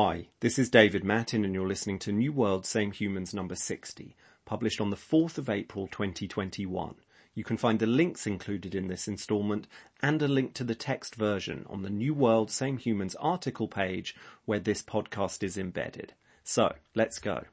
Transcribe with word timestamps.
Hi, 0.00 0.28
this 0.38 0.60
is 0.60 0.70
David 0.70 1.02
Mattin 1.02 1.44
and 1.44 1.52
you're 1.52 1.66
listening 1.66 1.98
to 1.98 2.12
New 2.12 2.30
World 2.32 2.64
Same 2.64 2.92
Humans 2.92 3.34
number 3.34 3.56
60, 3.56 4.14
published 4.44 4.80
on 4.80 4.90
the 4.90 4.96
4th 4.96 5.38
of 5.38 5.50
April 5.50 5.88
2021. 5.88 6.94
You 7.34 7.42
can 7.42 7.56
find 7.56 7.80
the 7.80 7.86
links 7.88 8.24
included 8.24 8.76
in 8.76 8.86
this 8.86 9.08
instalment 9.08 9.66
and 10.00 10.22
a 10.22 10.28
link 10.28 10.54
to 10.54 10.62
the 10.62 10.76
text 10.76 11.16
version 11.16 11.66
on 11.68 11.82
the 11.82 11.90
New 11.90 12.14
World 12.14 12.52
Same 12.52 12.78
Humans 12.78 13.16
article 13.16 13.66
page 13.66 14.14
where 14.44 14.60
this 14.60 14.84
podcast 14.84 15.42
is 15.42 15.58
embedded. 15.58 16.12
So, 16.44 16.76
let's 16.94 17.18
go. 17.18 17.46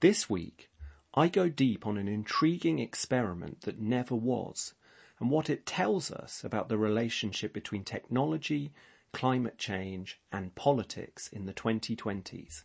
This 0.00 0.28
week, 0.28 0.68
I 1.14 1.28
go 1.28 1.48
deep 1.48 1.86
on 1.86 1.96
an 1.96 2.08
intriguing 2.08 2.80
experiment 2.80 3.60
that 3.60 3.78
never 3.78 4.16
was 4.16 4.74
and 5.20 5.30
what 5.30 5.48
it 5.48 5.64
tells 5.64 6.10
us 6.10 6.42
about 6.42 6.68
the 6.68 6.76
relationship 6.76 7.52
between 7.52 7.84
technology, 7.84 8.72
climate 9.16 9.56
change 9.56 10.20
and 10.30 10.54
politics 10.54 11.26
in 11.28 11.46
the 11.46 11.54
2020s. 11.54 12.64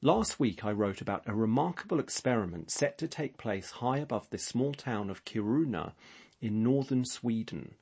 Last 0.00 0.38
week 0.38 0.64
I 0.64 0.70
wrote 0.70 1.00
about 1.00 1.24
a 1.26 1.34
remarkable 1.34 1.98
experiment 1.98 2.70
set 2.70 2.96
to 2.98 3.08
take 3.08 3.38
place 3.38 3.72
high 3.72 3.98
above 3.98 4.30
the 4.30 4.38
small 4.38 4.72
town 4.72 5.10
of 5.10 5.24
Kiruna 5.24 5.94
in 6.40 6.62
northern 6.62 7.04
Sweden. 7.04 7.74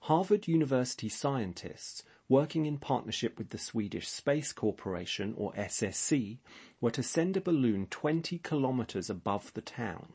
Harvard 0.00 0.48
University 0.48 1.08
scientists 1.08 2.02
working 2.28 2.66
in 2.66 2.76
partnership 2.76 3.38
with 3.38 3.50
the 3.50 3.56
Swedish 3.58 4.08
Space 4.08 4.52
Corporation 4.52 5.34
or 5.36 5.52
SSC 5.52 6.38
were 6.80 6.90
to 6.90 7.04
send 7.04 7.36
a 7.36 7.40
balloon 7.40 7.86
20 7.86 8.38
kilometers 8.38 9.08
above 9.08 9.54
the 9.54 9.62
town. 9.62 10.14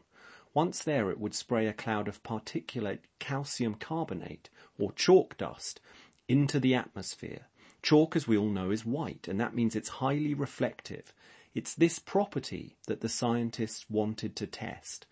Once 0.53 0.83
there 0.83 1.09
it 1.09 1.21
would 1.21 1.35
spray 1.35 1.67
a 1.67 1.73
cloud 1.73 2.09
of 2.09 2.21
particulate 2.21 2.99
calcium 3.17 3.75
carbonate 3.75 4.49
or 4.77 4.91
chalk 4.91 5.37
dust 5.37 5.79
into 6.27 6.59
the 6.59 6.75
atmosphere. 6.75 7.47
Chalk, 7.81 8.15
as 8.15 8.27
we 8.27 8.37
all 8.37 8.49
know, 8.49 8.71
is 8.71 8.85
white, 8.85 9.27
and 9.27 9.39
that 9.39 9.55
means 9.55 9.75
it's 9.75 9.89
highly 9.89 10.33
reflective. 10.33 11.13
It's 11.53 11.73
this 11.73 11.99
property 11.99 12.75
that 12.87 13.01
the 13.01 13.09
scientists 13.09 13.85
wanted 13.89 14.35
to 14.35 14.47
test. 14.47 15.05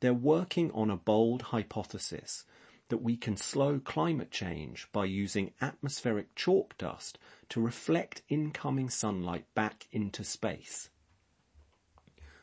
They're 0.00 0.14
working 0.14 0.70
on 0.72 0.90
a 0.90 0.96
bold 0.96 1.42
hypothesis 1.42 2.44
that 2.88 3.02
we 3.02 3.16
can 3.16 3.36
slow 3.36 3.78
climate 3.78 4.30
change 4.30 4.88
by 4.92 5.06
using 5.06 5.52
atmospheric 5.60 6.34
chalk 6.34 6.76
dust 6.78 7.18
to 7.48 7.60
reflect 7.60 8.22
incoming 8.28 8.90
sunlight 8.90 9.46
back 9.54 9.86
into 9.90 10.22
space. 10.22 10.90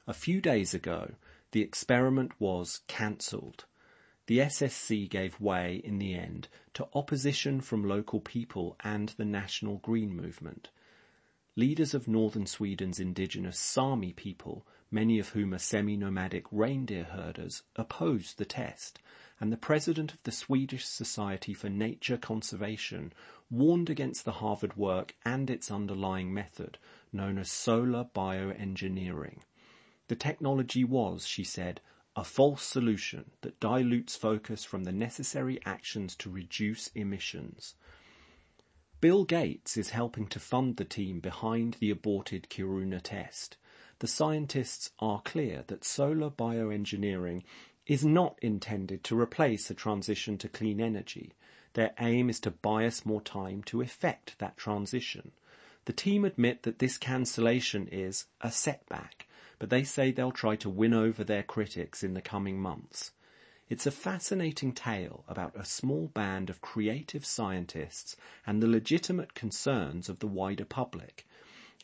A 0.08 0.14
few 0.14 0.42
days 0.42 0.73
ago, 0.73 1.14
the 1.52 1.62
experiment 1.62 2.31
was 2.40 2.81
cancelled 2.88 3.66
the 4.32 4.40
SSC 4.40 5.10
gave 5.10 5.42
way 5.42 5.82
in 5.84 5.98
the 5.98 6.14
end 6.14 6.48
to 6.74 6.88
opposition 6.94 7.60
from 7.60 7.84
local 7.84 8.22
people 8.22 8.78
and 8.82 9.10
the 9.10 9.26
national 9.26 9.80
green 9.80 10.16
movement. 10.16 10.70
Leaders 11.58 11.94
of 11.94 12.08
northern 12.08 12.46
Sweden's 12.46 12.98
indigenous 12.98 13.59
Sami 13.59 14.14
people, 14.14 14.66
many 14.90 15.20
of 15.20 15.28
whom 15.28 15.54
are 15.54 15.59
semi-nomadic 15.59 16.46
reindeer 16.50 17.04
herders, 17.04 17.64
opposed 17.76 18.38
the 18.38 18.46
test, 18.46 19.00
and 19.42 19.52
the 19.52 19.58
president 19.58 20.14
of 20.14 20.24
the 20.24 20.32
Swedish 20.32 20.86
Society 20.86 21.54
for 21.54 21.68
Nature 21.68 22.16
Conservation 22.16 23.12
warned 23.50 23.90
against 23.90 24.24
the 24.24 24.40
Harvard 24.40 24.78
work 24.78 25.14
and 25.26 25.50
its 25.50 25.70
underlying 25.70 26.34
method, 26.34 26.78
known 27.12 27.38
as 27.38 27.52
solar 27.52 28.06
bioengineering. 28.16 29.40
The 30.08 30.16
technology 30.16 30.86
was, 30.86 31.28
she 31.28 31.44
said, 31.44 31.82
a 32.16 32.23
false 32.23 32.64
solution 32.64 33.31
that 33.42 33.59
dilutes 33.59 34.16
focus 34.16 34.64
from 34.64 34.84
the 34.84 34.92
necessary 34.92 35.59
actions 35.66 36.16
to 36.18 36.30
reduce 36.30 36.88
emissions. 36.90 37.76
Bill 39.00 39.23
Gates 39.23 39.78
is 39.78 39.90
helping 39.92 40.28
to 40.28 40.40
fund 40.40 40.78
the 40.78 40.86
team 40.86 41.20
behind 41.20 41.78
the 41.80 41.90
aborted 41.90 42.50
Kiruna 42.50 43.02
test. 43.02 43.58
The 44.00 44.08
scientists 44.08 44.92
are 45.00 45.22
clear 45.22 45.64
that 45.68 45.84
solar 45.84 46.30
bioengineering 46.30 47.44
is 47.88 48.06
not 48.06 48.38
intended 48.41 49.03
to 49.06 49.19
replace 49.19 49.68
the 49.68 49.74
transition 49.74 50.38
to 50.40 50.50
clean 50.50 50.80
energy. 50.80 51.34
Their 51.74 51.94
aim 52.00 52.30
is 52.30 52.40
to 52.41 52.52
buy 52.52 52.85
us 52.85 53.06
more 53.06 53.22
time 53.22 53.64
to 53.64 53.81
effect 53.81 54.38
that 54.40 54.58
transition. 54.58 55.31
The 55.85 55.94
team 55.94 56.25
admit 56.25 56.64
that 56.64 56.80
this 56.80 56.97
cancellation 56.97 57.88
is 57.88 58.25
a 58.40 58.52
setback 58.52 59.28
but 59.61 59.69
they 59.69 59.83
say 59.83 60.09
they'll 60.09 60.31
try 60.31 60.55
to 60.55 60.72
win 60.72 60.91
over 60.91 61.23
their 61.23 61.44
critics 61.44 62.01
in 62.01 62.16
the 62.16 62.22
coming 62.22 62.59
months. 62.59 63.11
It's 63.69 63.85
a 63.85 63.91
fascinating 63.91 64.72
tale 64.72 65.23
about 65.27 65.55
a 65.55 65.63
small 65.66 66.07
band 66.07 66.49
of 66.49 66.61
creative 66.61 67.23
scientists 67.23 68.16
and 68.47 68.59
the 68.59 68.67
legitimate 68.67 69.35
concerns 69.35 70.09
of 70.09 70.17
the 70.17 70.25
wider 70.25 70.66
public, 70.66 71.27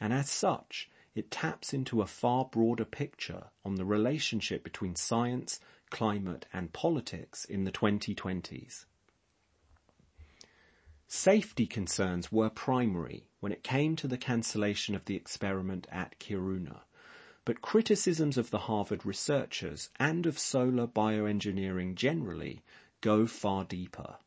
and 0.02 0.12
as 0.12 0.28
such, 0.28 0.90
it 1.14 1.30
taps 1.30 1.72
into 1.72 2.02
a 2.02 2.08
far 2.08 2.46
broader 2.46 2.84
picture 2.84 3.44
on 3.64 3.76
the 3.76 3.86
relationship 3.86 4.64
between 4.64 4.96
science, 4.96 5.60
climate, 5.92 6.48
and 6.52 6.74
politics 6.74 7.46
in 7.46 7.64
the 7.64 7.72
2020s. 7.72 8.86
Safety 11.08 11.68
concerns 11.68 12.32
were 12.32 12.50
primary 12.50 13.28
when 13.40 13.52
it 13.52 13.64
came 13.64 13.96
to 13.98 14.08
the 14.08 14.18
cancellation 14.18 14.96
of 14.96 15.06
the 15.06 15.16
experiment 15.16 15.86
at 15.92 16.20
Kiruna. 16.20 16.80
But 17.48 17.62
criticisms 17.62 18.38
of 18.38 18.50
the 18.50 18.68
Harvard 18.68 19.06
researchers 19.06 19.90
and 19.98 20.26
of 20.26 20.38
solar 20.38 20.86
bioengineering 20.86 21.96
generally 21.96 22.62
go 23.00 23.26
far 23.26 23.64
deeper. 23.64 24.18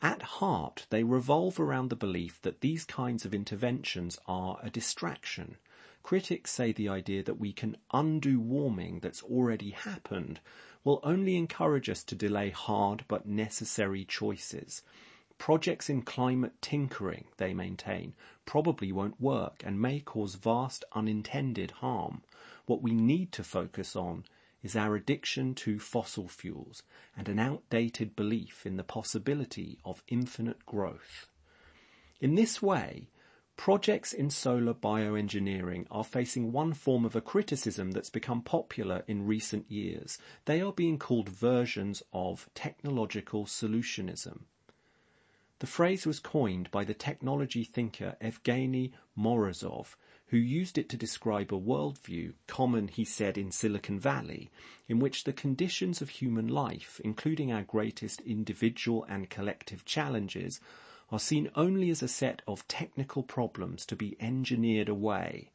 At 0.00 0.22
heart, 0.22 0.86
they 0.88 1.02
revolve 1.02 1.58
around 1.58 1.90
the 1.90 1.96
belief 1.96 2.40
that 2.42 2.60
these 2.60 2.84
kinds 2.84 3.24
of 3.24 3.34
interventions 3.34 4.20
are 4.28 4.60
a 4.62 4.70
distraction. 4.70 5.56
Critics 6.04 6.52
say 6.52 6.70
the 6.70 6.88
idea 6.88 7.24
that 7.24 7.40
we 7.40 7.52
can 7.52 7.76
undo 7.92 8.38
warming 8.38 9.00
that's 9.00 9.24
already 9.24 9.70
happened 9.70 10.38
will 10.84 11.00
only 11.02 11.36
encourage 11.36 11.90
us 11.90 12.04
to 12.04 12.14
delay 12.14 12.50
hard 12.50 13.04
but 13.08 13.26
necessary 13.26 14.04
choices. 14.04 14.84
Projects 15.38 15.90
in 15.90 16.02
climate 16.02 16.52
tinkering, 16.60 17.24
they 17.38 17.52
maintain, 17.52 18.14
probably 18.44 18.92
won't 18.92 19.20
work 19.20 19.62
and 19.66 19.80
may 19.80 19.98
cause 19.98 20.36
vast 20.36 20.84
unintended 20.92 21.70
harm. 21.70 22.22
What 22.70 22.82
we 22.82 22.92
need 22.92 23.32
to 23.32 23.42
focus 23.42 23.96
on 23.96 24.26
is 24.62 24.76
our 24.76 24.94
addiction 24.94 25.56
to 25.56 25.80
fossil 25.80 26.28
fuels 26.28 26.84
and 27.16 27.28
an 27.28 27.40
outdated 27.40 28.14
belief 28.14 28.64
in 28.64 28.76
the 28.76 28.84
possibility 28.84 29.80
of 29.84 30.04
infinite 30.06 30.64
growth. 30.66 31.26
In 32.20 32.36
this 32.36 32.62
way, 32.62 33.08
projects 33.56 34.12
in 34.12 34.30
solar 34.30 34.72
bioengineering 34.72 35.86
are 35.90 36.04
facing 36.04 36.52
one 36.52 36.72
form 36.72 37.04
of 37.04 37.16
a 37.16 37.20
criticism 37.20 37.90
that's 37.90 38.08
become 38.08 38.40
popular 38.40 39.02
in 39.08 39.26
recent 39.26 39.68
years. 39.68 40.16
They 40.44 40.60
are 40.60 40.72
being 40.72 40.96
called 40.96 41.28
versions 41.28 42.04
of 42.12 42.48
technological 42.54 43.46
solutionism. 43.46 44.42
The 45.60 45.66
phrase 45.66 46.06
was 46.06 46.20
coined 46.20 46.70
by 46.70 46.84
the 46.84 46.94
technology 46.94 47.64
thinker 47.64 48.16
Evgeny 48.20 48.92
Morozov 49.16 49.94
who 50.28 50.36
used 50.36 50.78
it 50.78 50.88
to 50.88 50.96
describe 50.96 51.52
a 51.52 51.58
worldview 51.58 52.32
common, 52.46 52.86
he 52.86 53.04
said, 53.04 53.36
in 53.36 53.50
Silicon 53.50 53.98
Valley, 53.98 54.48
in 54.88 55.00
which 55.00 55.24
the 55.24 55.32
conditions 55.32 56.00
of 56.00 56.08
human 56.08 56.46
life, 56.46 57.00
including 57.04 57.52
our 57.52 57.64
greatest 57.64 58.20
individual 58.20 59.04
and 59.08 59.28
collective 59.28 59.84
challenges, 59.84 60.60
are 61.10 61.18
seen 61.18 61.50
only 61.56 61.90
as 61.90 62.00
a 62.00 62.08
set 62.08 62.42
of 62.46 62.66
technical 62.68 63.24
problems 63.24 63.84
to 63.84 63.96
be 63.96 64.16
engineered 64.20 64.88
away. 64.88 65.50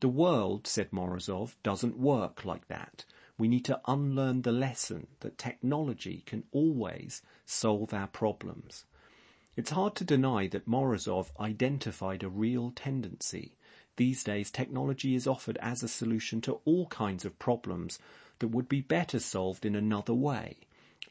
The 0.00 0.08
world, 0.08 0.66
said 0.66 0.90
Morozov, 0.92 1.54
doesn't 1.62 1.98
work 1.98 2.44
like 2.46 2.66
that. 2.68 3.04
We 3.36 3.48
need 3.48 3.66
to 3.66 3.82
unlearn 3.86 4.42
the 4.42 4.50
lesson 4.50 5.08
that 5.20 5.36
technology 5.36 6.22
can 6.24 6.44
always 6.52 7.20
solve 7.44 7.92
our 7.92 8.08
problems. 8.08 8.86
It's 9.56 9.70
hard 9.70 9.94
to 9.96 10.04
deny 10.04 10.46
that 10.48 10.68
Morozov 10.68 11.30
identified 11.40 12.22
a 12.22 12.28
real 12.28 12.70
tendency 12.70 13.56
these 13.96 14.22
days, 14.22 14.50
technology 14.50 15.14
is 15.14 15.26
offered 15.26 15.56
as 15.62 15.82
a 15.82 15.88
solution 15.88 16.40
to 16.42 16.60
all 16.64 16.86
kinds 16.88 17.24
of 17.24 17.38
problems 17.38 17.98
that 18.38 18.48
would 18.48 18.68
be 18.68 18.82
better 18.82 19.18
solved 19.18 19.64
in 19.64 19.74
another 19.74 20.14
way. 20.14 20.58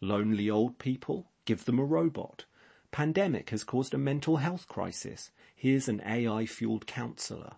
Lonely 0.02 0.50
old 0.50 0.78
people? 0.78 1.28
Give 1.46 1.66
them 1.66 1.80
a 1.80 1.84
robot. 1.84 2.46
Pandemic 2.92 3.50
has 3.50 3.64
caused 3.64 3.94
a 3.94 3.98
mental 3.98 4.38
health 4.38 4.68
crisis. 4.68 5.31
Here's 5.56 5.88
an 5.88 6.02
AI-fueled 6.06 6.86
counselor. 6.86 7.54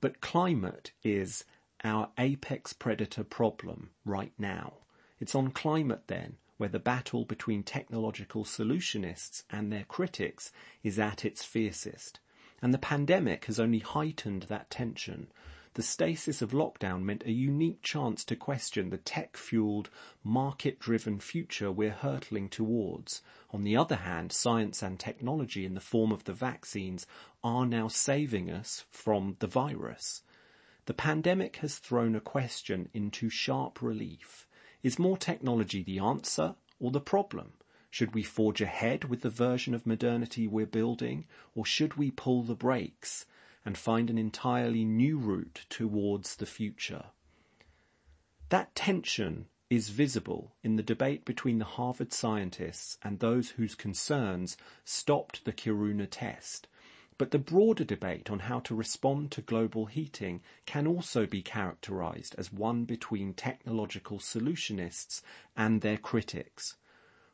But 0.00 0.20
climate 0.20 0.92
is 1.04 1.44
our 1.84 2.10
apex 2.18 2.72
predator 2.72 3.24
problem 3.24 3.90
right 4.04 4.32
now. 4.38 4.74
It's 5.20 5.34
on 5.34 5.50
climate 5.50 6.04
then 6.06 6.36
where 6.56 6.68
the 6.68 6.78
battle 6.78 7.24
between 7.24 7.62
technological 7.62 8.44
solutionists 8.44 9.44
and 9.50 9.72
their 9.72 9.84
critics 9.84 10.52
is 10.82 10.98
at 10.98 11.24
its 11.24 11.44
fiercest. 11.44 12.20
And 12.62 12.72
the 12.72 12.78
pandemic 12.78 13.44
has 13.44 13.60
only 13.60 13.80
heightened 13.80 14.44
that 14.44 14.70
tension. 14.70 15.28
the 15.76 15.82
stasis 15.82 16.40
of 16.40 16.52
lockdown 16.52 17.02
meant 17.02 17.22
a 17.26 17.32
unique 17.32 17.82
chance 17.82 18.24
to 18.24 18.34
question 18.34 18.88
the 18.88 18.96
tech-fueled, 18.96 19.90
market-driven 20.24 21.20
future 21.20 21.70
we're 21.70 21.90
hurtling 21.90 22.48
towards. 22.48 23.20
On 23.50 23.62
the 23.62 23.76
other 23.76 23.96
hand, 23.96 24.32
science 24.32 24.82
and 24.82 24.98
technology 24.98 25.66
in 25.66 25.74
the 25.74 25.80
form 25.80 26.12
of 26.12 26.24
the 26.24 26.32
vaccines 26.32 27.06
are 27.44 27.66
now 27.66 27.88
saving 27.88 28.50
us 28.50 28.86
from 28.90 29.36
the 29.40 29.46
virus. 29.46 30.22
The 30.86 30.94
pandemic 30.94 31.56
has 31.56 31.76
thrown 31.76 32.16
a 32.16 32.20
question 32.20 32.88
into 32.94 33.28
sharp 33.28 33.82
relief. 33.82 34.45
Is 34.82 34.98
more 34.98 35.16
technology 35.16 35.82
the 35.82 35.98
answer 35.98 36.54
or 36.78 36.90
the 36.90 37.00
problem? 37.00 37.54
Should 37.90 38.14
we 38.14 38.22
forge 38.22 38.60
ahead 38.60 39.04
with 39.04 39.22
the 39.22 39.30
version 39.30 39.74
of 39.74 39.86
modernity 39.86 40.46
we're 40.46 40.66
building, 40.66 41.24
or 41.54 41.64
should 41.64 41.94
we 41.94 42.10
pull 42.10 42.42
the 42.42 42.54
brakes 42.54 43.26
and 43.64 43.78
find 43.78 44.10
an 44.10 44.18
entirely 44.18 44.84
new 44.84 45.18
route 45.18 45.64
towards 45.68 46.36
the 46.36 46.46
future? 46.46 47.06
That 48.50 48.74
tension 48.74 49.46
is 49.68 49.88
visible 49.88 50.54
in 50.62 50.76
the 50.76 50.82
debate 50.82 51.24
between 51.24 51.58
the 51.58 51.64
Harvard 51.64 52.12
scientists 52.12 52.98
and 53.02 53.18
those 53.18 53.50
whose 53.50 53.74
concerns 53.74 54.56
stopped 54.84 55.44
the 55.44 55.52
Kiruna 55.52 56.06
test. 56.08 56.68
But 57.18 57.30
the 57.30 57.38
broader 57.38 57.84
debate 57.84 58.30
on 58.30 58.40
how 58.40 58.60
to 58.60 58.74
respond 58.74 59.30
to 59.32 59.40
global 59.40 59.86
heating 59.86 60.42
can 60.66 60.86
also 60.86 61.26
be 61.26 61.40
characterized 61.40 62.34
as 62.36 62.52
one 62.52 62.84
between 62.84 63.32
technological 63.32 64.18
solutionists 64.18 65.22
and 65.56 65.80
their 65.80 65.96
critics. 65.96 66.76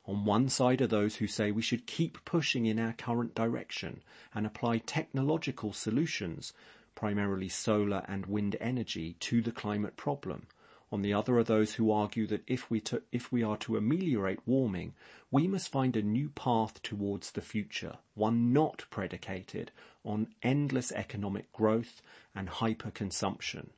On 0.04 0.24
one 0.24 0.48
side 0.48 0.80
are 0.82 0.86
those 0.86 1.16
who 1.16 1.26
say 1.26 1.50
we 1.50 1.62
should 1.62 1.86
keep 1.86 2.24
pushing 2.24 2.66
in 2.66 2.78
our 2.78 2.92
current 2.92 3.34
direction 3.34 4.02
and 4.32 4.46
apply 4.46 4.78
technological 4.78 5.72
solutions, 5.72 6.52
primarily 6.94 7.48
solar 7.48 8.04
and 8.06 8.26
wind 8.26 8.56
energy, 8.60 9.14
to 9.14 9.42
the 9.42 9.52
climate 9.52 9.96
problem. 9.96 10.46
On 10.92 11.00
the 11.00 11.14
other 11.14 11.38
are 11.38 11.42
those 11.42 11.72
who 11.72 11.90
argue 11.90 12.26
that 12.26 12.44
if 12.46 12.70
we, 12.70 12.78
to, 12.82 13.02
if 13.10 13.32
we 13.32 13.42
are 13.42 13.56
to 13.56 13.78
ameliorate 13.78 14.46
warming, 14.46 14.92
we 15.30 15.48
must 15.48 15.72
find 15.72 15.96
a 15.96 16.02
new 16.02 16.28
path 16.28 16.82
towards 16.82 17.30
the 17.30 17.40
future, 17.40 17.96
one 18.12 18.52
not 18.52 18.84
predicated 18.90 19.72
on 20.04 20.34
endless 20.42 20.92
economic 20.92 21.50
growth 21.50 22.02
and 22.34 22.46
hyperconsumption. 22.46 23.70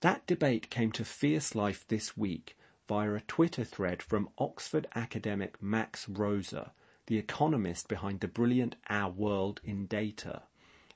That 0.00 0.24
debate 0.28 0.70
came 0.70 0.92
to 0.92 1.04
fierce 1.04 1.56
life 1.56 1.84
this 1.88 2.16
week 2.16 2.56
via 2.86 3.14
a 3.14 3.20
Twitter 3.22 3.64
thread 3.64 4.00
from 4.00 4.28
Oxford 4.38 4.86
academic 4.94 5.60
Max 5.60 6.06
Roser, 6.06 6.70
the 7.08 7.18
economist 7.18 7.88
behind 7.88 8.20
the 8.20 8.28
brilliant 8.28 8.76
Our 8.88 9.10
World 9.10 9.60
in 9.64 9.86
Data. 9.86 10.42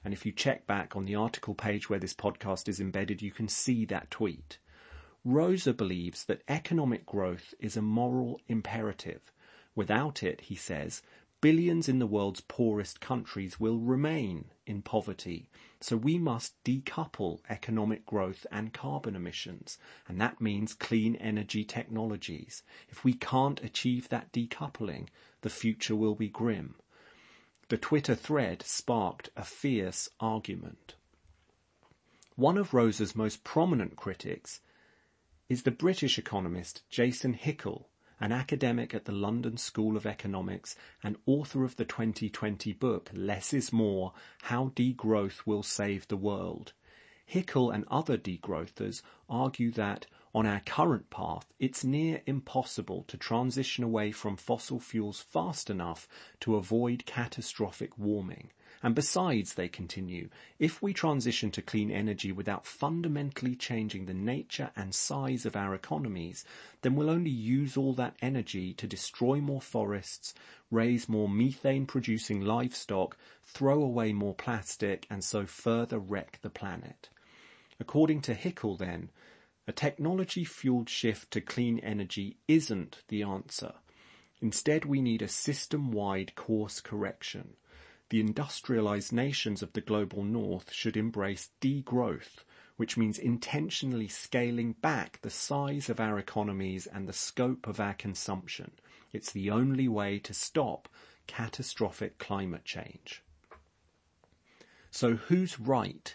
And 0.05 0.15
if 0.15 0.25
you 0.25 0.31
check 0.31 0.65
back 0.69 0.95
on 0.95 1.07
the 1.07 1.17
article 1.17 1.57
page 1.57 1.91
where 1.91 1.99
this 1.99 2.15
podcast 2.15 2.69
is 2.69 2.79
embedded, 2.79 3.21
you 3.21 3.33
can 3.33 3.49
see 3.49 3.85
that 3.87 4.09
tweet. 4.09 4.59
Roser 5.25 5.77
believes 5.77 6.25
that 6.25 6.43
economic 6.49 7.07
growth 7.07 7.55
is 7.61 7.77
a 7.77 7.83
moral 7.83 8.41
imperative. 8.49 9.33
Without 9.75 10.23
it, 10.23 10.43
he 10.43 10.57
says, 10.57 11.01
billions 11.41 11.89
in 11.89 12.01
the 12.01 12.07
world's 12.07 12.41
poorest 12.41 13.01
countries 13.01 13.61
will 13.61 13.79
remain 13.79 14.47
in 14.67 14.83
poverty. 14.83 15.49
So 15.81 15.97
we 15.97 16.19
must 16.19 16.63
decouple 16.65 17.41
economic 17.49 18.05
growth 18.05 18.47
and 18.51 18.73
carbon 18.73 19.15
emissions. 19.15 19.79
And 20.09 20.21
that 20.21 20.41
means 20.41 20.75
clean 20.75 21.17
energy 21.17 21.65
technologies. 21.65 22.63
If 22.89 23.05
we 23.05 23.13
can't 23.13 23.63
achieve 23.63 24.09
that 24.09 24.33
decoupling, 24.33 25.09
the 25.43 25.51
future 25.51 25.97
will 25.97 26.15
be 26.15 26.29
grim. 26.29 26.77
The 27.69 27.77
Twitter 27.77 28.15
thread 28.15 28.63
sparked 28.63 29.31
a 29.37 29.45
fierce 29.45 30.09
argument. 30.21 30.95
One 32.37 32.59
of 32.59 32.71
Roser's 32.71 33.15
most 33.15 33.45
prominent 33.45 33.97
critics 33.97 34.61
is 35.49 35.65
the 35.65 35.71
British 35.71 36.19
economist 36.19 36.83
Jason 36.89 37.35
Hickel, 37.35 37.87
an 38.21 38.31
academic 38.31 38.95
at 38.95 39.05
the 39.05 39.13
London 39.13 39.57
School 39.57 39.97
of 39.97 40.07
Economics 40.07 40.77
and 41.03 41.17
author 41.27 41.65
of 41.65 41.77
the 41.77 41.85
2020 41.85 42.73
book 42.75 43.11
Less 43.13 43.53
is 43.53 43.73
More, 43.73 44.13
How 44.43 44.73
Degrowth 44.77 45.45
Will 45.45 45.63
Save 45.63 46.07
the 46.09 46.17
World. 46.17 46.73
Hickel 47.27 47.75
and 47.75 47.85
other 47.91 48.17
degrowthers 48.17 49.03
argue 49.29 49.73
that 49.73 50.07
on 50.35 50.47
our 50.47 50.61
current 50.61 51.11
path, 51.11 51.53
it's 51.59 51.85
near 51.85 52.23
impossible 52.25 53.05
to 53.09 53.17
transition 53.17 53.85
away 53.85 54.13
from 54.13 54.37
fossil 54.37 54.79
fuels 54.79 55.21
fast 55.21 55.69
enough 55.69 56.09
to 56.41 56.57
avoid 56.57 57.05
catastrophic 57.05 57.99
warming. 57.99 58.53
And 58.85 58.97
besides, 58.97 59.55
they 59.55 59.69
continue, 59.69 60.29
if 60.59 60.83
we 60.83 60.93
transition 60.93 61.53
to 61.53 61.63
clean 61.63 61.93
energy 61.93 62.33
without 62.33 62.67
fundamentally 62.67 63.55
changing 63.55 64.07
the 64.07 64.15
nature 64.15 64.73
and 64.75 64.93
size 64.93 65.47
of 65.47 65.55
our 65.55 65.73
economies, 65.73 66.45
then 66.81 66.97
we'll 66.97 67.09
only 67.09 67.31
use 67.31 67.77
all 67.77 67.93
that 67.95 68.17
energy 68.21 68.75
to 68.75 68.89
destroy 68.89 69.41
more 69.41 69.61
forests, 69.61 70.35
raise 70.69 71.09
more 71.09 71.29
methane 71.29 71.87
producing 71.87 72.41
livestock, 72.41 73.17
throw 73.45 73.81
away 73.81 74.13
more 74.13 74.35
plastic, 74.35 75.07
and 75.09 75.23
so 75.23 75.47
further 75.47 76.01
wreck 76.01 76.41
the 76.43 76.51
planet. 76.51 77.09
According 77.79 78.23
to 78.23 78.35
Hickel 78.35 78.77
then, 78.77 79.11
a 79.69 79.73
technology 79.73 80.45
fueled 80.45 80.89
shift 80.89 81.31
to 81.31 81.41
clean 81.41 81.79
energy 81.79 82.37
isn't 82.49 83.03
the 83.07 83.23
answer. 83.23 83.75
Instead, 84.41 84.85
we 84.85 85.01
need 85.01 85.23
a 85.23 85.29
system 85.29 85.93
wide 85.93 86.35
course 86.35 86.81
correction 86.81 87.55
the 88.13 88.21
industrialized 88.21 89.11
nations 89.11 89.63
of 89.63 89.73
the 89.73 89.81
global 89.81 90.23
north 90.23 90.71
should 90.71 90.99
embrace 90.99 91.49
degrowth, 91.63 92.45
which 92.77 92.99
means 92.99 93.19
intentionally 93.19 94.07
scaling 94.07 94.75
back 94.83 95.19
the 95.23 95.31
size 95.31 95.89
of 95.89 95.99
our 95.99 96.19
economies 96.19 96.87
and 96.87 97.09
the 97.09 97.15
scope 97.15 97.67
of 97.67 97.81
our 97.81 97.95
consumption. 97.95 98.71
It's 99.15 99.33
the 99.33 99.49
only 99.49 99.89
way 99.89 100.19
to 100.19 100.35
stop 100.35 100.91
catastrophic 101.27 102.19
climate 102.19 102.67
change. 102.67 103.23
So 104.91 105.15
who's 105.15 105.59
right? 105.59 106.15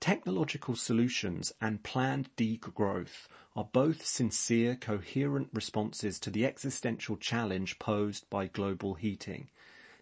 Technological 0.00 0.76
solutions 0.76 1.54
and 1.58 1.82
planned 1.82 2.28
degrowth 2.36 3.28
are 3.56 3.70
both 3.72 4.04
sincere, 4.04 4.76
coherent 4.76 5.48
responses 5.54 6.20
to 6.20 6.28
the 6.28 6.44
existential 6.44 7.16
challenge 7.16 7.78
posed 7.78 8.28
by 8.28 8.46
global 8.46 8.92
heating. 8.92 9.48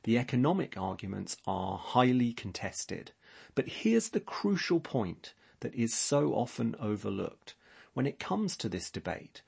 The 0.06 0.18
economic 0.18 0.78
arguments 0.78 1.36
are 1.48 1.76
highly 1.76 2.32
contested. 2.32 3.10
But 3.56 3.66
here's 3.66 4.10
the 4.10 4.20
crucial 4.20 4.78
point 4.78 5.34
that 5.58 5.74
is 5.74 5.92
so 5.92 6.32
often 6.32 6.76
overlooked. 6.78 7.56
When 7.92 8.06
it 8.06 8.20
comes 8.20 8.56
to 8.58 8.68
this 8.68 8.88
debate, 8.88 9.42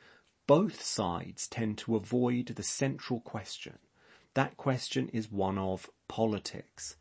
both 0.48 0.82
sides 0.82 1.46
tend 1.46 1.78
to 1.78 1.94
avoid 1.94 2.46
the 2.46 2.64
central 2.64 3.20
question. 3.20 3.78
That 4.34 4.56
question 4.56 5.08
is 5.10 5.30
one 5.30 5.58
of 5.58 5.90
politics. 6.08 6.96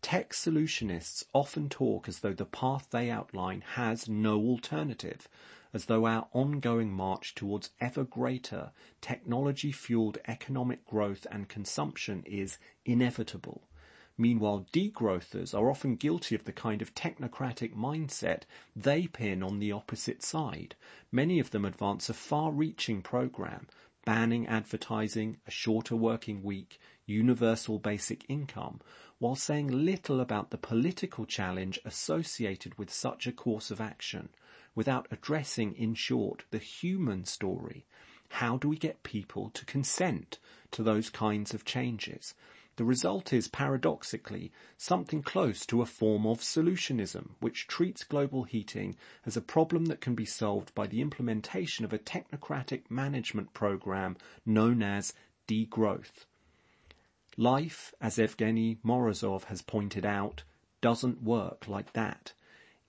Tech 0.00 0.32
solutionists 0.32 1.24
often 1.32 1.68
talk 1.68 2.08
as 2.08 2.18
though 2.18 2.34
the 2.34 2.44
path 2.44 2.88
they 2.90 3.10
outline 3.10 3.60
has 3.60 4.08
no 4.08 4.40
alternative, 4.40 5.28
as 5.74 5.86
though 5.86 6.06
our 6.06 6.28
ongoing 6.32 6.92
march 6.92 7.34
towards 7.34 7.70
ever 7.80 8.04
greater 8.04 8.72
technology-fueled 9.00 10.18
economic 10.28 10.84
growth 10.84 11.26
and 11.30 11.48
consumption 11.48 12.22
is 12.26 12.58
inevitable. 12.84 13.68
Meanwhile, 14.18 14.66
degrowthers 14.72 15.58
are 15.58 15.70
often 15.70 15.96
guilty 15.96 16.34
of 16.34 16.44
the 16.44 16.52
kind 16.52 16.82
of 16.82 16.94
technocratic 16.94 17.74
mindset 17.74 18.42
they 18.76 19.06
pin 19.06 19.42
on 19.42 19.58
the 19.58 19.72
opposite 19.72 20.22
side. 20.22 20.74
Many 21.10 21.40
of 21.40 21.50
them 21.50 21.64
advance 21.64 22.10
a 22.10 22.14
far-reaching 22.14 23.00
program, 23.00 23.68
banning 24.04 24.46
advertising, 24.46 25.38
a 25.46 25.50
shorter 25.50 25.96
working 25.96 26.42
week, 26.42 26.78
universal 27.06 27.78
basic 27.78 28.28
income, 28.28 28.80
while 29.22 29.36
saying 29.36 29.68
little 29.68 30.20
about 30.20 30.50
the 30.50 30.58
political 30.58 31.24
challenge 31.24 31.78
associated 31.84 32.76
with 32.76 32.92
such 32.92 33.24
a 33.24 33.30
course 33.30 33.70
of 33.70 33.80
action 33.80 34.28
without 34.74 35.06
addressing, 35.12 35.72
in 35.76 35.94
short, 35.94 36.42
the 36.50 36.58
human 36.58 37.24
story. 37.24 37.86
How 38.30 38.56
do 38.56 38.68
we 38.68 38.76
get 38.76 39.04
people 39.04 39.50
to 39.50 39.64
consent 39.64 40.40
to 40.72 40.82
those 40.82 41.08
kinds 41.08 41.54
of 41.54 41.64
changes? 41.64 42.34
The 42.74 42.84
result 42.84 43.32
is, 43.32 43.46
paradoxically, 43.46 44.50
something 44.76 45.22
close 45.22 45.64
to 45.66 45.82
a 45.82 45.86
form 45.86 46.26
of 46.26 46.40
solutionism, 46.40 47.36
which 47.38 47.68
treats 47.68 48.02
global 48.02 48.42
heating 48.42 48.96
as 49.24 49.36
a 49.36 49.40
problem 49.40 49.84
that 49.84 50.00
can 50.00 50.16
be 50.16 50.26
solved 50.26 50.74
by 50.74 50.88
the 50.88 51.00
implementation 51.00 51.84
of 51.84 51.92
a 51.92 51.98
technocratic 52.00 52.90
management 52.90 53.54
program 53.54 54.16
known 54.44 54.82
as 54.82 55.12
degrowth. 55.46 56.26
Life, 57.38 57.94
as 57.98 58.18
Evgeny 58.18 58.76
Morozov 58.84 59.44
has 59.44 59.62
pointed 59.62 60.04
out, 60.04 60.42
doesn't 60.82 61.22
work 61.22 61.66
like 61.66 61.94
that. 61.94 62.34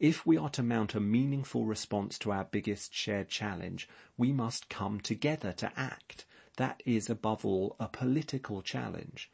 If 0.01 0.25
we 0.25 0.35
are 0.35 0.49
to 0.49 0.61
mount 0.61 0.95
a 0.95 0.99
meaningful 0.99 1.65
response 1.65 2.19
to 2.19 2.31
our 2.33 2.43
biggest 2.43 2.93
shared 2.93 3.29
challenge, 3.29 3.87
we 4.17 4.33
must 4.33 4.67
come 4.67 4.99
together 4.99 5.53
to 5.53 5.71
act. 5.77 6.25
That 6.57 6.83
is 6.85 7.09
above 7.09 7.45
all 7.45 7.77
a 7.79 7.87
political 7.87 8.61
challenge. 8.61 9.31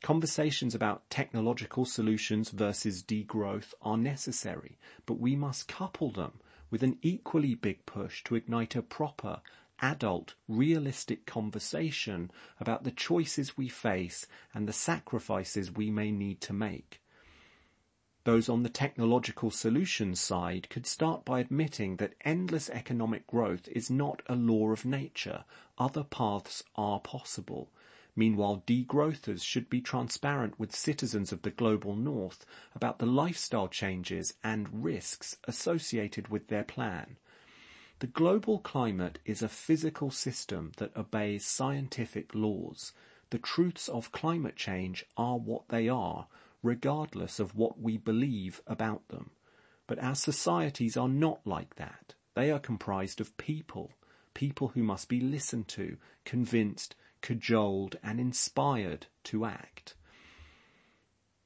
Conversations 0.00 0.74
about 0.74 1.10
technological 1.10 1.84
solutions 1.84 2.48
versus 2.48 3.02
degrowth 3.02 3.74
are 3.82 3.98
necessary, 3.98 4.78
but 5.04 5.20
we 5.20 5.36
must 5.36 5.68
couple 5.68 6.10
them 6.10 6.40
with 6.70 6.82
an 6.82 6.96
equally 7.02 7.54
big 7.54 7.84
push 7.84 8.24
to 8.24 8.34
ignite 8.34 8.76
a 8.76 8.80
proper, 8.82 9.42
adult, 9.80 10.34
realistic 10.48 11.26
conversation 11.26 12.30
about 12.60 12.84
the 12.84 12.90
choices 12.90 13.56
we 13.56 13.68
face 13.68 14.26
and 14.52 14.68
the 14.68 14.72
sacrifices 14.72 15.70
we 15.70 15.90
may 15.90 16.10
need 16.10 16.40
to 16.40 16.52
make. 16.52 17.00
Those 18.24 18.48
on 18.48 18.62
the 18.62 18.68
technological 18.68 19.50
solutions 19.50 20.20
side 20.20 20.68
could 20.68 20.86
start 20.86 21.24
by 21.24 21.40
admitting 21.40 21.96
that 21.96 22.14
endless 22.22 22.68
economic 22.68 23.26
growth 23.26 23.68
is 23.68 23.88
not 23.88 24.20
a 24.26 24.34
law 24.34 24.70
of 24.70 24.84
nature. 24.84 25.44
Other 25.78 26.04
paths 26.04 26.62
are 26.76 27.00
possible. 27.00 27.70
Meanwhile, 28.14 28.64
degrowthers 28.66 29.42
should 29.42 29.70
be 29.70 29.80
transparent 29.80 30.58
with 30.58 30.74
citizens 30.74 31.32
of 31.32 31.42
the 31.42 31.50
global 31.50 31.94
north 31.94 32.44
about 32.74 32.98
the 32.98 33.06
lifestyle 33.06 33.68
changes 33.68 34.34
and 34.44 34.84
risks 34.84 35.36
associated 35.44 36.28
with 36.28 36.48
their 36.48 36.64
plan. 36.64 37.16
The 38.00 38.06
global 38.06 38.60
climate 38.60 39.18
is 39.24 39.42
a 39.42 39.48
physical 39.48 40.12
system 40.12 40.70
that 40.76 40.96
obeys 40.96 41.44
scientific 41.44 42.32
laws. 42.32 42.92
The 43.30 43.38
truths 43.38 43.88
of 43.88 44.12
climate 44.12 44.54
change 44.54 45.04
are 45.16 45.36
what 45.36 45.68
they 45.68 45.88
are, 45.88 46.28
regardless 46.62 47.40
of 47.40 47.56
what 47.56 47.80
we 47.80 47.96
believe 47.96 48.62
about 48.68 49.08
them. 49.08 49.30
But 49.88 49.98
our 49.98 50.14
societies 50.14 50.96
are 50.96 51.08
not 51.08 51.44
like 51.44 51.74
that. 51.74 52.14
They 52.34 52.52
are 52.52 52.60
comprised 52.60 53.20
of 53.20 53.36
people, 53.36 53.90
people 54.32 54.68
who 54.68 54.84
must 54.84 55.08
be 55.08 55.20
listened 55.20 55.66
to, 55.68 55.96
convinced, 56.24 56.94
cajoled, 57.20 57.96
and 58.00 58.20
inspired 58.20 59.06
to 59.24 59.44
act. 59.44 59.96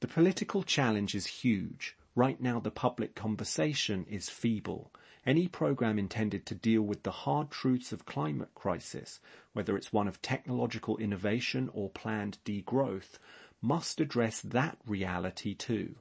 The 0.01 0.07
political 0.07 0.61
challenge 0.61 1.15
is 1.15 1.25
huge. 1.25 1.97
Right 2.13 2.39
now, 2.39 2.59
the 2.59 2.69
public 2.69 3.15
conversation 3.15 4.05
is 4.07 4.29
feeble. 4.29 4.91
Any 5.25 5.47
program 5.47 5.97
intended 5.97 6.45
to 6.47 6.55
deal 6.55 6.81
with 6.81 7.03
the 7.03 7.11
hard 7.11 7.49
truths 7.49 7.93
of 7.93 8.05
climate 8.05 8.53
crisis, 8.55 9.21
whether 9.53 9.77
it's 9.77 9.93
one 9.93 10.09
of 10.09 10.21
technological 10.21 10.97
innovation 10.97 11.69
or 11.73 11.89
planned 11.89 12.39
degrowth, 12.43 13.17
must 13.61 14.01
address 14.01 14.41
that 14.41 14.77
reality 14.85 15.53
too. 15.53 15.95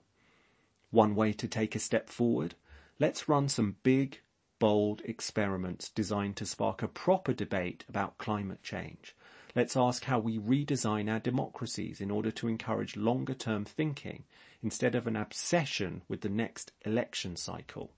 One 0.91 1.14
way 1.14 1.33
to 1.35 1.47
take 1.47 1.76
a 1.76 1.79
step 1.79 2.09
forward, 2.11 2.57
let's 2.99 3.29
run 3.29 3.49
some 3.49 3.76
big, 3.85 4.21
bold 4.59 5.02
experiments 5.05 5.88
designed 5.88 6.37
to 6.37 6.47
spark 6.47 6.83
a 6.83 6.88
proper 6.88 7.33
debate 7.33 7.85
about 7.88 8.19
climate 8.19 8.64
change. 8.64 9.14
Let's 9.55 9.76
ask 9.76 10.05
how 10.05 10.19
we 10.19 10.38
redesign 10.38 11.09
our 11.09 11.21
democracies 11.21 12.00
in 12.00 12.11
order 12.11 12.33
to 12.33 12.49
encourage 12.49 12.97
longer 12.97 13.35
term 13.35 13.64
thinking 13.64 14.25
instead 14.62 14.97
of 14.97 15.07
an 15.07 15.14
obsession 15.14 16.02
with 16.09 16.23
the 16.23 16.29
next 16.29 16.73
election 16.85 17.37
cycle. 17.37 17.93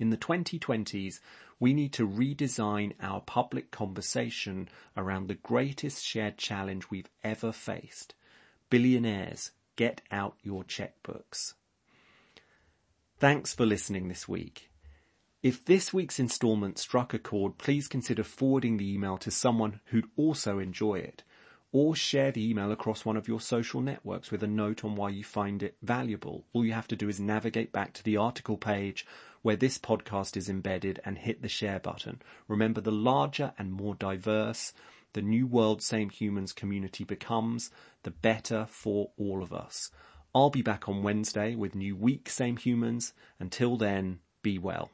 In 0.00 0.10
the 0.10 0.16
2020s, 0.16 1.20
we 1.60 1.72
need 1.72 1.92
to 1.92 2.08
redesign 2.08 2.94
our 3.00 3.20
public 3.20 3.70
conversation 3.70 4.68
around 4.96 5.28
the 5.28 5.34
greatest 5.34 6.04
shared 6.04 6.38
challenge 6.38 6.90
we've 6.90 7.10
ever 7.22 7.52
faced 7.52 8.14
Billionaires, 8.70 9.50
get 9.74 10.00
out 10.12 10.36
your 10.44 10.62
checkbooks. 10.62 11.54
Thanks 13.18 13.52
for 13.52 13.66
listening 13.66 14.06
this 14.06 14.28
week. 14.28 14.70
If 15.42 15.64
this 15.64 15.92
week's 15.92 16.20
installment 16.20 16.78
struck 16.78 17.12
a 17.12 17.18
chord, 17.18 17.58
please 17.58 17.88
consider 17.88 18.22
forwarding 18.22 18.76
the 18.76 18.94
email 18.94 19.18
to 19.18 19.30
someone 19.32 19.80
who'd 19.86 20.08
also 20.16 20.60
enjoy 20.60 21.00
it, 21.00 21.24
or 21.72 21.96
share 21.96 22.30
the 22.30 22.48
email 22.48 22.70
across 22.70 23.04
one 23.04 23.16
of 23.16 23.26
your 23.26 23.40
social 23.40 23.80
networks 23.80 24.30
with 24.30 24.44
a 24.44 24.46
note 24.46 24.84
on 24.84 24.94
why 24.94 25.08
you 25.08 25.24
find 25.24 25.64
it 25.64 25.76
valuable. 25.82 26.44
All 26.52 26.64
you 26.64 26.72
have 26.72 26.88
to 26.88 26.96
do 26.96 27.08
is 27.08 27.18
navigate 27.18 27.72
back 27.72 27.92
to 27.94 28.04
the 28.04 28.18
article 28.18 28.56
page 28.56 29.04
where 29.42 29.56
this 29.56 29.78
podcast 29.78 30.36
is 30.36 30.48
embedded 30.48 31.00
and 31.04 31.18
hit 31.18 31.42
the 31.42 31.48
share 31.48 31.80
button. 31.80 32.20
Remember, 32.48 32.80
the 32.80 32.92
larger 32.92 33.52
and 33.58 33.72
more 33.72 33.94
diverse 33.94 34.72
the 35.12 35.22
new 35.22 35.46
world 35.46 35.82
Same 35.82 36.08
Humans 36.08 36.52
community 36.52 37.04
becomes, 37.04 37.70
the 38.04 38.10
better 38.10 38.66
for 38.68 39.10
all 39.16 39.42
of 39.42 39.52
us. 39.52 39.90
I'll 40.34 40.50
be 40.50 40.62
back 40.62 40.88
on 40.88 41.02
Wednesday 41.02 41.56
with 41.56 41.74
new 41.74 41.96
week 41.96 42.28
Same 42.28 42.56
Humans. 42.56 43.12
Until 43.40 43.76
then, 43.76 44.20
be 44.42 44.58
well. 44.58 44.90